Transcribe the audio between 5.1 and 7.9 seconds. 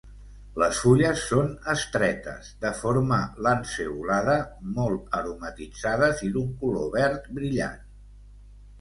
aromatitzades i d'un color verd brillant.